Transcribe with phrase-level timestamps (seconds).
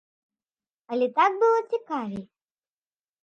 [0.95, 2.23] Але так было цікавей.